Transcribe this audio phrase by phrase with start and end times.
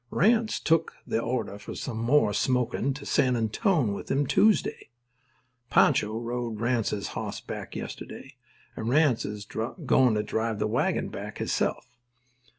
[0.09, 4.89] "Ranse took the order for some more smokin' to San Antone with him Tuesday.
[5.69, 8.35] Pancho rode Ranse's hoss back yesterday;
[8.75, 11.85] and Ranse is goin' to drive the wagon back himself.